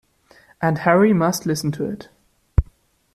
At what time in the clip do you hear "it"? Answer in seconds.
1.85-2.09